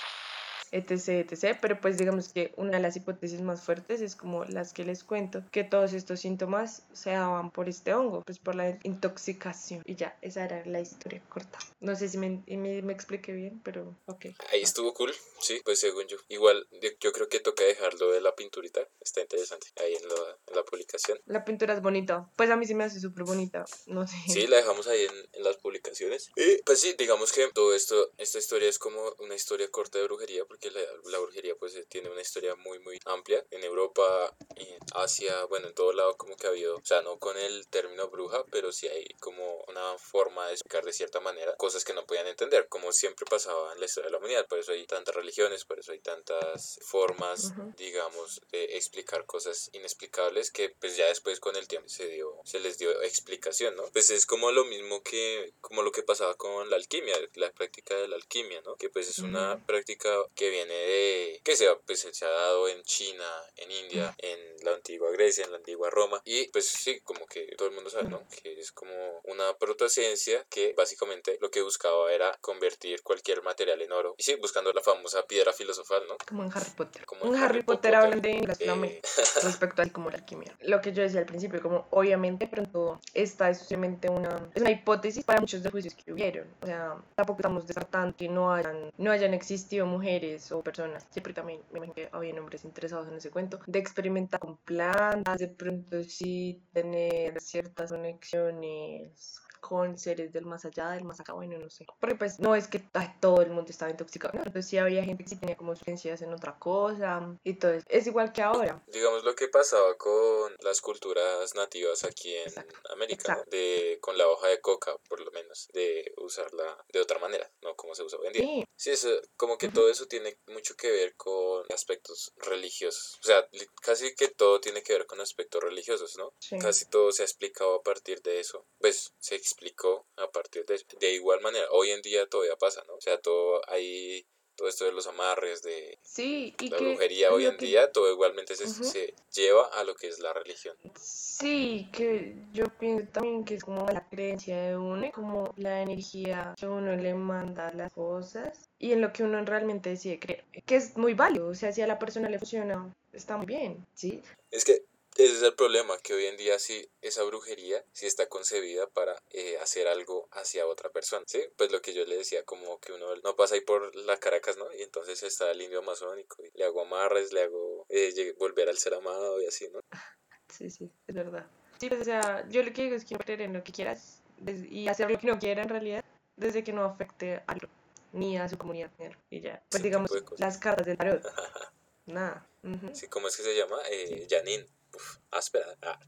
[0.75, 1.57] etc, etc.
[1.61, 5.03] Pero pues digamos que una de las hipótesis más fuertes es como las que les
[5.03, 9.83] cuento, que todos estos síntomas se daban por este hongo, pues por la intoxicación.
[9.85, 11.59] Y ya, esa era la historia corta.
[11.79, 14.25] No sé si me, me, me expliqué bien, pero ok.
[14.51, 16.17] Ahí estuvo cool, sí, pues según yo.
[16.29, 16.67] Igual
[16.99, 20.15] yo creo que toca dejarlo de la pinturita, está interesante, ahí en la,
[20.47, 21.19] en la publicación.
[21.25, 24.15] La pintura es bonita, pues a mí sí me hace súper bonita, no sé.
[24.27, 26.31] Sí, la dejamos ahí en, en las publicaciones.
[26.35, 30.05] Y pues sí, digamos que todo esto, esta historia es como una historia corta de
[30.05, 34.77] brujería, porque la, brujería pues eh, tiene una historia muy muy amplia en Europa, en
[34.93, 38.09] Asia, bueno, en todo lado como que ha habido, o sea, no con el término
[38.09, 42.05] bruja, pero sí hay como una forma de explicar de cierta manera cosas que no
[42.05, 45.15] podían entender, como siempre pasaba en la historia de la humanidad, por eso hay tantas
[45.15, 51.39] religiones, por eso hay tantas formas, digamos, de explicar cosas inexplicables que pues ya después
[51.39, 53.83] con el tiempo se dio, se les dio explicación, ¿no?
[53.91, 57.95] Pues es como lo mismo que, como lo que pasaba con la alquimia, la práctica
[57.95, 58.75] de la alquimia, ¿no?
[58.75, 62.81] Que pues es una práctica que viene de, que se, pues, se ha dado en
[62.83, 63.25] China,
[63.57, 67.45] en India, en la antigua Grecia, en la antigua Roma, y pues sí, como que
[67.57, 68.27] todo el mundo sabe, ¿no?
[68.29, 73.91] Que es como una protociencia que básicamente lo que buscaba era convertir cualquier material en
[73.91, 76.17] oro, y sí, buscando la famosa piedra filosofal, ¿no?
[76.27, 77.05] Como en Harry Potter.
[77.05, 79.01] Como en, Harry, Potter, hablan de las eh...
[79.43, 80.55] respecto a como la alquimia.
[80.61, 84.71] Lo que yo decía al principio, como obviamente pronto esta es simplemente una, es una
[84.71, 88.53] hipótesis para muchos de los juicios que hubieron, o sea, tampoco estamos descartando que no
[88.53, 93.07] hayan, no hayan existido mujeres o personas, siempre también me imagino que había hombres interesados
[93.07, 100.31] en ese cuento, de experimentar con plantas, de pronto sí tener ciertas conexiones con seres
[100.31, 101.87] del más allá, del más acá, bueno, no sé.
[101.99, 102.83] Porque pues no es que
[103.19, 104.41] todo el mundo estaba intoxicado, ¿no?
[104.41, 107.85] Entonces sí había gente que sí tenía como experiencias en otra cosa y todo eso.
[107.89, 108.83] Es igual que ahora.
[108.85, 112.53] Digamos lo que pasaba con las culturas nativas aquí en
[112.91, 117.49] América, de con la hoja de coca, por lo menos, de usarla de otra manera,
[117.63, 118.43] no como se usa hoy en día.
[118.43, 123.17] Sí, sí eso, como que todo eso tiene mucho que ver con aspectos religiosos.
[123.21, 123.49] O sea,
[123.81, 126.33] casi que todo tiene que ver con aspectos religiosos, ¿no?
[126.61, 128.65] Casi todo se ha explicado a partir de eso.
[128.79, 132.95] Pues se explicó a partir de De igual manera, hoy en día todavía pasa, ¿no?
[132.95, 137.45] O sea, todo hay todo esto de los amarres, de sí, y la brujería hoy
[137.45, 140.77] en día, todo igualmente se, se, lleva a lo que es la religión.
[140.97, 146.53] Sí, que yo pienso también que es como la creencia de uno, como la energía
[146.57, 150.45] que uno le manda a las cosas y en lo que uno realmente decide creer,
[150.65, 153.85] que es muy válido, o sea, si a la persona le funciona, está muy bien,
[153.93, 154.23] ¿sí?
[154.51, 158.27] Es que ese es el problema, que hoy en día sí, esa brujería sí está
[158.27, 161.41] concebida para eh, hacer algo hacia otra persona, ¿sí?
[161.57, 164.57] Pues lo que yo le decía, como que uno no pasa ahí por la Caracas,
[164.57, 164.71] ¿no?
[164.73, 168.77] Y entonces está el indio amazónico, y le hago amarres, le hago eh, volver al
[168.77, 169.79] ser amado y así, ¿no?
[170.47, 171.47] Sí, sí, es verdad.
[171.79, 174.21] Sí, pues, o sea, yo lo que digo es que creer en lo que quieras
[174.69, 176.05] y hacer lo que no quiera en realidad,
[176.37, 177.67] desde que no afecte a algo,
[178.13, 178.91] ni a su comunidad,
[179.29, 179.61] y ya.
[179.69, 181.23] Pues digamos, las cartas del tarot.
[182.05, 182.47] Nada.
[182.93, 183.77] Sí, ¿cómo es que se llama?
[183.89, 184.65] Eh, Janine.
[184.95, 185.75] Uf, áspera.
[185.81, 185.99] Ah.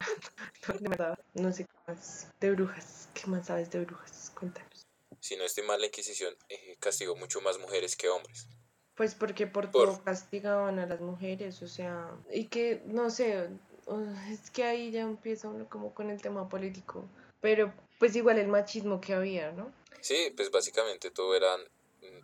[1.34, 2.28] no, sé qué más.
[2.40, 3.08] De brujas.
[3.14, 4.32] ¿Qué más sabes de brujas?
[4.38, 4.86] Cuéntanos.
[5.20, 8.48] Si no estoy mal, la Inquisición eh, castigó mucho más mujeres que hombres.
[8.94, 13.50] Pues porque por, todo castigaban a las mujeres, o sea, y que, no sé,
[14.30, 17.06] es que ahí ya empieza uno como con el tema político,
[17.42, 19.70] pero pues igual el machismo que había, ¿no?
[20.00, 21.60] Sí, pues básicamente todo eran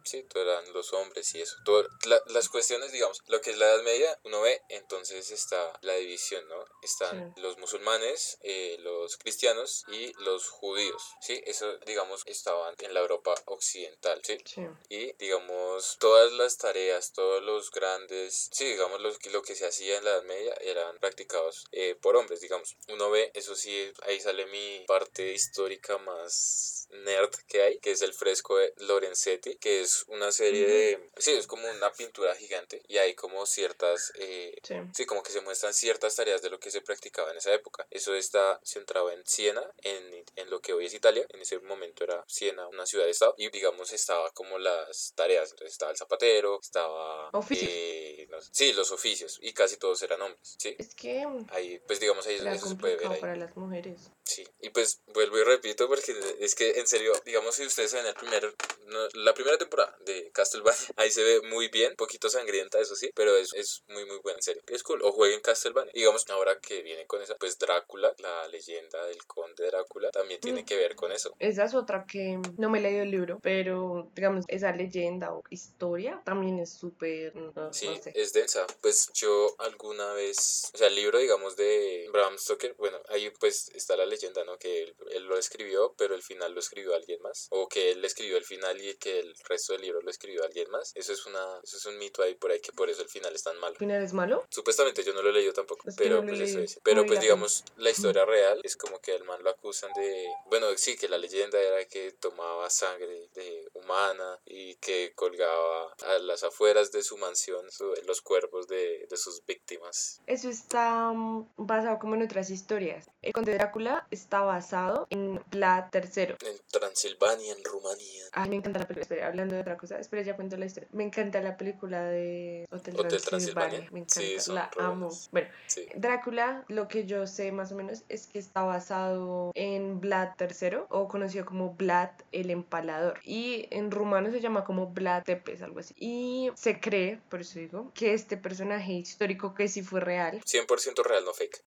[0.04, 1.56] sí, todo eran los hombres y eso.
[1.64, 5.72] Todo, la- las cuestiones, digamos, lo que es la Edad Media, uno ve, entonces está
[5.82, 6.64] la división, ¿no?
[6.82, 7.40] Están Sí.
[7.40, 11.42] los musulmanes, eh, los cristianos y los judíos, ¿sí?
[11.46, 14.38] Eso, digamos, estaban en la Europa occidental, ¿sí?
[14.44, 14.62] Sí.
[14.88, 19.66] y digamos todas las tareas todos los grandes sí digamos lo, que- lo que se
[19.66, 23.92] hacía en la Edad Media eran practicados eh, por hombres digamos uno ve eso sí
[24.02, 29.56] ahí sale mi parte histórica más nerd que hay que es el fresco de Lorenzetti
[29.56, 34.12] que es una serie de sí es como una pintura gigante y hay como ciertas
[34.16, 34.74] eh, Sí.
[34.94, 37.86] Sí, como que se muestran ciertas tareas de lo que se practicaba en esa época.
[37.90, 41.26] Eso está centrado en Siena, en, en lo que hoy es Italia.
[41.30, 43.34] En ese momento era Siena, una ciudad-estado.
[43.38, 45.50] Y digamos, estaba como las tareas.
[45.50, 47.30] Entonces estaba el zapatero, estaba...
[47.32, 47.70] Oficios.
[47.72, 49.38] eh, sí, los oficios.
[49.42, 50.56] Y casi todos eran hombres.
[50.58, 50.74] Sí.
[50.78, 53.20] Es que Ahí, pues digamos, ahí es era donde se puede ver ahí.
[53.20, 54.10] para las mujeres.
[54.24, 58.06] Sí, y pues vuelvo y repito porque es que en serio, digamos si ustedes ven
[58.06, 58.54] el primer,
[58.86, 63.10] no, la primera temporada de Castlevania, ahí se ve muy bien, poquito sangrienta eso sí,
[63.14, 66.58] pero es, es muy muy buena en serio, es cool, o jueguen Castlevania, digamos ahora
[66.60, 70.66] que viene con esa, pues Drácula, la leyenda del conde Drácula, también tiene Mm.
[70.66, 71.34] que ver con eso.
[71.40, 75.42] Esa es otra que no me he leído el libro, pero digamos, esa leyenda o
[75.50, 78.12] historia también es súper, no, Sí, no sé.
[78.22, 78.66] Es densa.
[78.80, 83.68] Pues yo alguna vez, o sea, el libro, digamos, de Bram Stoker, bueno, ahí pues
[83.74, 84.58] está la leyenda, ¿no?
[84.58, 87.46] Que él, él lo escribió, pero el final lo escribió alguien más.
[87.50, 90.70] O que él escribió el final y que el resto del libro lo escribió alguien
[90.70, 90.92] más.
[90.94, 93.34] Eso es una, eso es un mito ahí por ahí que por eso el final
[93.34, 93.72] es tan malo.
[93.74, 94.46] ¿El final es malo?
[94.50, 96.80] Supuestamente yo no lo he leído tampoco, Es pero no pues eso es.
[96.82, 100.66] Pero pues digamos, la historia real es como que al man lo acusan de, bueno,
[100.76, 106.42] sí, que la leyenda era que tomaba sangre de humana y que colgaba a las
[106.44, 110.20] afueras de su mansión su- los cuerpos de, de sus víctimas.
[110.26, 113.10] Eso está mm, basado como en otras historias.
[113.22, 116.34] El conde Drácula está basado en Vlad III.
[116.46, 118.24] En Transilvania, en Rumanía.
[118.32, 119.26] Ay, me encanta la película.
[119.26, 119.98] Hablando de otra cosa.
[119.98, 120.90] Espera, ya cuento la historia.
[120.92, 123.78] Me encanta la película de Hotel, Hotel Transilvania.
[123.78, 123.90] Transilvania.
[123.92, 124.42] Me encanta.
[124.42, 125.08] Sí, la re amo.
[125.30, 125.86] Bueno, Sí.
[125.94, 130.80] Drácula, lo que yo sé más o menos es que está basado en Vlad III
[130.90, 133.20] o conocido como Vlad el Empalador.
[133.24, 135.94] Y en rumano se llama como Vlad Tepes, algo así.
[135.98, 141.04] Y se cree, por eso digo, que este personaje histórico que sí fue real 100%
[141.04, 141.62] real, no fake.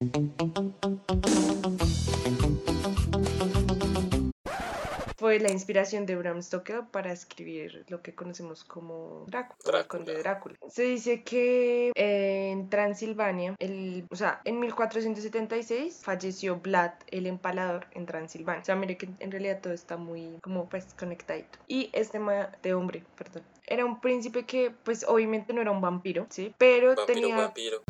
[5.25, 9.87] Fue la inspiración de Bram Stoker para escribir lo que conocemos como Drácula, el Drácula.
[9.87, 10.55] conde Drácula.
[10.69, 17.87] Se dice que eh, en Transilvania, el, o sea, en 1476 falleció Vlad el Empalador
[17.93, 18.61] en Transilvania.
[18.61, 21.57] O sea, mire que en realidad todo está muy como pues conectadito.
[21.67, 23.41] Y este ma- de hombre, perdón.
[23.65, 26.53] Era un príncipe que, pues, obviamente no era un vampiro, ¿sí?
[26.59, 27.81] Pero Vampiro, tenía vampiro.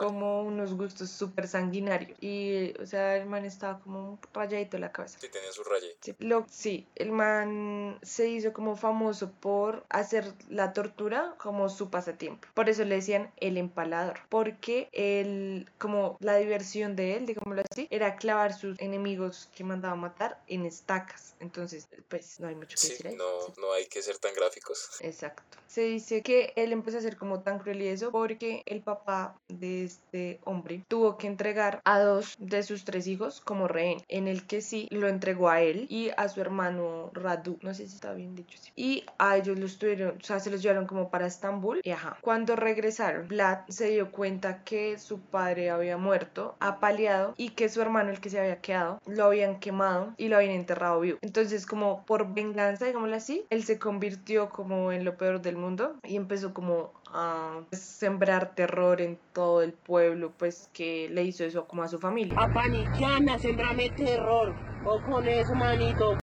[0.00, 2.16] Como unos gustos súper sanguinarios.
[2.22, 5.18] Y, o sea, el man estaba como rayadito de la cabeza.
[5.20, 5.94] Sí, tenía su raye.
[6.00, 11.90] Sí, lo, sí, el man se hizo como famoso por hacer la tortura como su
[11.90, 12.48] pasatiempo.
[12.54, 14.20] Por eso le decían el empalador.
[14.30, 19.92] Porque él, como la diversión de él, digámoslo así, era clavar sus enemigos que mandaba
[19.92, 21.34] a matar en estacas.
[21.40, 23.16] Entonces, pues no hay mucho que Sí, decir ahí.
[23.16, 23.26] no,
[23.58, 24.96] no hay que ser tan gráficos.
[25.00, 25.58] Exacto.
[25.66, 29.38] Se dice que él empezó a ser como tan cruel y eso porque el papá
[29.48, 34.28] de este hombre tuvo que entregar a dos de sus tres hijos como rehén, en
[34.28, 37.94] el que sí lo entregó a él y a su hermano Radu, no sé si
[37.94, 38.72] está bien dicho así.
[38.76, 42.16] Y a ellos los tuvieron, o sea, se los llevaron como para Estambul y ajá.
[42.20, 47.80] Cuando regresaron, Vlad se dio cuenta que su padre había muerto, apaleado y que su
[47.80, 51.18] hermano, el que se había quedado, lo habían quemado y lo habían enterrado vivo.
[51.22, 55.96] Entonces, como por venganza, digámoslo así, él se convirtió como en lo peor del mundo
[56.04, 61.66] y empezó como a sembrar terror en todo el pueblo, pues que le hizo eso
[61.66, 62.38] como a su familia.
[62.38, 64.54] A paniquearme, a sembrarme terror.
[64.84, 66.18] O con eso, manito.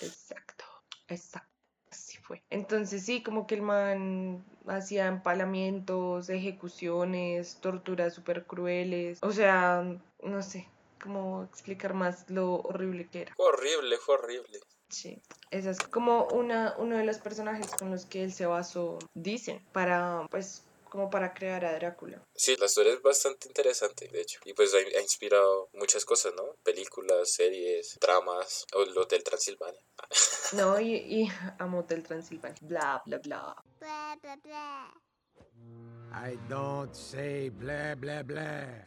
[0.00, 0.64] Exacto,
[1.08, 1.50] exacto.
[1.90, 2.42] Así fue.
[2.50, 9.18] Entonces sí, como que el man hacía empalamientos, ejecuciones, torturas súper crueles.
[9.22, 9.82] O sea,
[10.22, 10.68] no sé
[11.00, 13.34] cómo explicar más lo horrible que era.
[13.34, 14.60] Fue horrible, fue horrible.
[14.88, 15.20] Sí,
[15.50, 19.64] esa es como una, uno de los personajes con los que él se basó, dicen,
[19.72, 22.22] para, pues, como para crear a Drácula.
[22.34, 24.40] Sí, la historia es bastante interesante, de hecho.
[24.44, 26.54] Y pues ha, ha inspirado muchas cosas, ¿no?
[26.62, 29.80] Películas, series, dramas, o el Hotel Transilvania.
[30.52, 33.56] No, y, y amo Hotel Transilvania, bla, bla, bla.
[33.80, 34.94] Blah, blah, blah.
[36.12, 38.86] I don't say blah blah blah.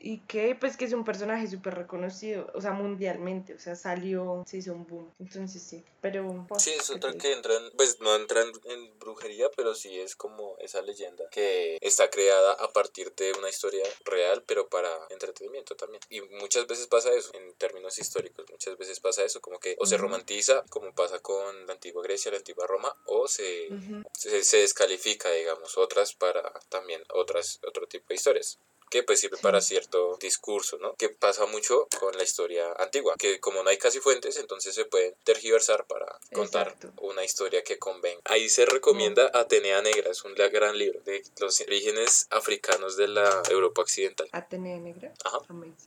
[0.00, 4.44] Y que pues que es un personaje súper reconocido, o sea, mundialmente, o sea, salió,
[4.46, 5.12] se hizo un boom.
[5.18, 6.46] Entonces sí, pero...
[6.58, 10.16] Sí, es ¿qué otra que entra en, pues no entra en, brujería, pero sí es
[10.16, 15.76] como esa leyenda que está creada a partir de una historia real, pero para entretenimiento
[15.76, 16.00] también.
[16.10, 19.86] Y muchas veces pasa eso, en términos históricos, muchas veces pasa eso, como que o
[19.86, 23.68] se romantiza, como pasa con la antigua Grecia, la antigua Roma, o se,
[24.12, 28.58] se, se descalifica, digamos, otras para también otras, otro tipo de historias
[28.90, 30.94] que pues sirve para cierto discurso, ¿no?
[30.94, 34.84] Que pasa mucho con la historia antigua, que como no hay casi fuentes, entonces se
[34.84, 36.92] pueden tergiversar para contar Exacto.
[37.02, 38.20] una historia que convenga.
[38.24, 43.42] Ahí se recomienda Atenea Negra, es un gran libro de los orígenes africanos de la
[43.50, 44.28] Europa occidental.
[44.32, 45.12] Atenea Negra.
[45.24, 45.38] Ajá.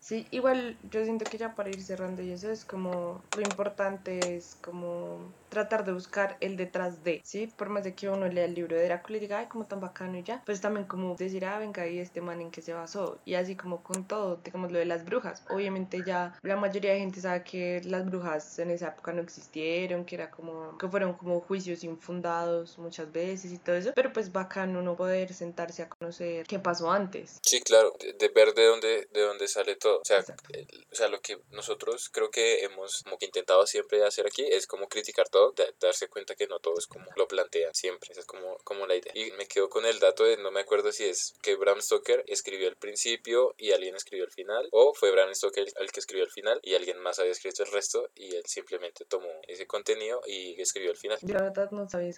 [0.01, 4.35] Sí, igual yo siento que ya para ir cerrando y eso es como lo importante
[4.35, 7.47] es como tratar de buscar el detrás de, ¿sí?
[7.47, 9.79] Por más de que uno lea el libro de Drácula y diga, ay, como tan
[9.79, 12.73] bacano y ya, pues también como decir, ah, venga, y este man en qué se
[12.89, 13.19] basó.
[13.25, 15.43] Y así como con todo, digamos lo de las brujas.
[15.49, 20.05] Obviamente ya la mayoría de gente sabe que las brujas en esa época no existieron,
[20.05, 24.31] que era como, que fueron como juicios infundados muchas veces y todo eso, pero pues
[24.31, 27.39] bacano uno poder sentarse a conocer qué pasó antes.
[27.43, 29.99] Sí, claro, de, de ver de dónde, de dónde sale todo.
[29.99, 30.23] O sea,
[30.53, 34.43] el- o sea, lo que nosotros creo que hemos como que intentado siempre hacer aquí
[34.43, 38.09] es como criticar todo, da- darse cuenta que no todo es como lo plantean siempre.
[38.11, 39.11] Esa es como, como la idea.
[39.15, 42.23] Y me quedo con el dato de, no me acuerdo si es que Bram Stoker
[42.27, 46.25] escribió el principio y alguien escribió el final, o fue Bram Stoker el que escribió
[46.25, 50.21] el final y alguien más había escrito el resto y él simplemente tomó ese contenido
[50.25, 51.17] y escribió el final.
[51.21, 52.09] Yo la verdad no sabía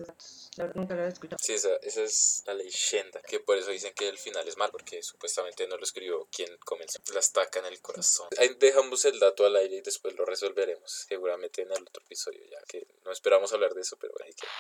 [0.58, 1.38] verdad nunca lo había escuchado.
[1.42, 4.70] Sí, esa, esa es la leyenda, que por eso dicen que el final es mal,
[4.72, 7.00] porque supuestamente no lo escribió quien comenzó.
[7.14, 8.28] La estaca en el corazón.
[8.38, 12.42] Ahí dejamos el dato al aire y después lo resolveremos, seguramente en el otro episodio,
[12.50, 14.52] ya que no esperamos hablar de eso, pero bueno, ahí queda.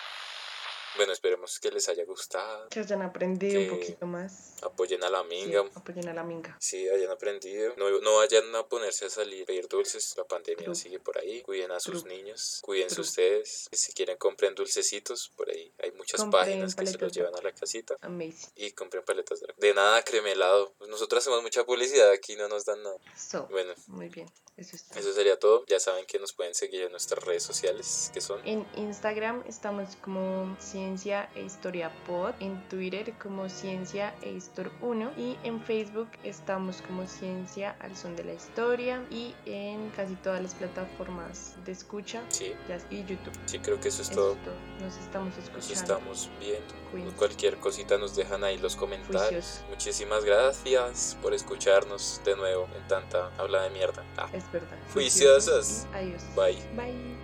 [0.98, 4.62] Bueno, esperemos que les haya gustado, Que hayan aprendido un poquito más.
[4.62, 6.58] apoyen a la Sí, minga, apoyen a la minga.
[6.60, 7.74] Sí, hayan aprendido.
[7.78, 10.14] No, no vayan a ponerse a salir a pedir dulces.
[10.18, 10.76] La pandemia True.
[10.76, 11.42] sigue por ahí.
[11.44, 12.16] Cuiden a sus True.
[12.18, 12.60] niños.
[12.62, 13.08] Cuídense True.
[13.08, 13.70] ustedes.
[13.72, 15.32] Si quieren, compren dulcecitos.
[15.36, 17.96] Por ahí hay muchas Compren páginas que se los llevan a la casita.
[18.02, 18.52] Amazing.
[18.56, 20.74] Y compren paletas de, de nada, cremelado.
[20.78, 22.98] Pues nosotros hacemos mucha publicidad aquí, no nos dan nada.
[23.16, 24.30] So, Bueno, muy bien.
[24.58, 25.00] Eso está.
[25.00, 25.64] eso sería todo.
[25.68, 29.96] Ya saben que nos pueden seguir en nuestras redes sociales, que son En Instagram estamos
[29.96, 36.08] como Ciencia e Historia Pod, en Twitter como Ciencia e Histor 1 y en Facebook
[36.24, 41.72] estamos como Ciencia al Son de la Historia y en casi todas las plataformas de
[41.72, 42.54] escucha Sí,
[42.90, 43.32] y YouTube.
[43.46, 44.34] sí, creo que eso es Eso todo.
[44.34, 44.56] es todo.
[44.82, 45.74] Nos estamos Nos escuchando.
[45.76, 46.74] estamos viendo.
[46.92, 47.16] Cuídense.
[47.16, 49.62] Cualquier cosita nos dejan ahí los comentarios.
[49.70, 54.04] Muchísimas gracias por escucharnos de nuevo en tanta habla de mierda.
[54.18, 54.78] Ah, Es verdad.
[54.94, 55.86] Juiciosos.
[55.94, 56.24] Adiós.
[56.36, 56.56] bye.
[56.76, 57.21] Bye.